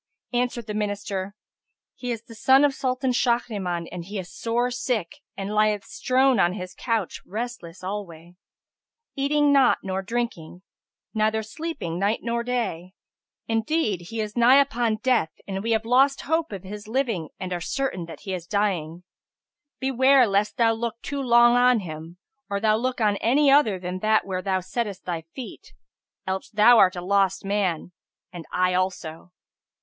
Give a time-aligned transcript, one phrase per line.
[0.33, 1.35] Answered the Minister,
[1.93, 6.39] "He is the son of Sultan Shahriman and he is sore sick and lieth strown
[6.39, 8.35] on his couch restless alway,
[9.15, 10.63] eating not nor drinking
[11.13, 12.95] neither sleeping night or day;
[13.47, 17.53] indeed he is nigh upon death and we have lost hope of his living and
[17.53, 19.03] are certain that he is dying.
[19.79, 22.17] Beware lest thou look too long on him,
[22.49, 25.73] or thou look on any other than that where thou settest thy feet:
[26.25, 27.91] else thou art a lost man,
[28.33, 29.31] and I also."